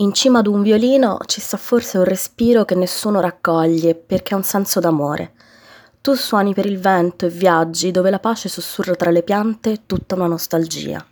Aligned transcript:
In 0.00 0.12
cima 0.12 0.38
ad 0.38 0.46
un 0.46 0.62
violino 0.62 1.18
ci 1.26 1.40
sta 1.40 1.56
forse 1.56 1.98
un 1.98 2.04
respiro 2.04 2.64
che 2.64 2.76
nessuno 2.76 3.18
raccoglie 3.18 3.96
perché 3.96 4.34
ha 4.34 4.36
un 4.36 4.44
senso 4.44 4.78
d'amore. 4.78 5.32
Tu 6.00 6.14
suoni 6.14 6.54
per 6.54 6.66
il 6.66 6.78
vento 6.78 7.26
e 7.26 7.30
viaggi 7.30 7.90
dove 7.90 8.08
la 8.08 8.20
pace 8.20 8.48
sussurra 8.48 8.94
tra 8.94 9.10
le 9.10 9.24
piante 9.24 9.86
tutta 9.86 10.14
una 10.14 10.28
nostalgia. 10.28 11.04